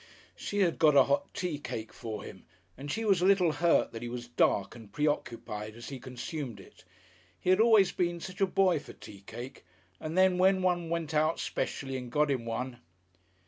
She 0.35 0.61
had 0.61 0.79
got 0.79 0.95
a 0.95 1.03
hot 1.03 1.31
teacake 1.31 1.93
for 1.93 2.23
him, 2.23 2.43
and 2.75 2.91
she 2.91 3.05
was 3.05 3.21
a 3.21 3.25
little 3.27 3.51
hurt 3.51 3.91
that 3.91 4.01
he 4.01 4.09
was 4.09 4.27
dark 4.29 4.75
and 4.75 4.91
preoccupied 4.91 5.75
as 5.75 5.89
he 5.89 5.99
consumed 5.99 6.59
it. 6.59 6.83
He 7.39 7.51
had 7.51 7.59
always 7.59 7.91
been 7.91 8.19
such 8.19 8.41
a 8.41 8.47
boy 8.47 8.79
for 8.79 8.93
teacake, 8.93 9.63
and 9.99 10.17
then 10.17 10.39
when 10.39 10.63
one 10.63 10.89
went 10.89 11.13
out 11.13 11.39
specially 11.39 11.97
and 11.97 12.11
got 12.11 12.31
him 12.31 12.45
one 12.45 12.79